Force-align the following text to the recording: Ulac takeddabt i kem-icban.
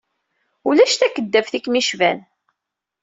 Ulac 0.67 0.93
takeddabt 0.95 1.53
i 1.57 1.59
kem-icban. 1.59 2.19